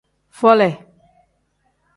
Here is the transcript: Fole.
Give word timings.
Fole. 0.39 0.69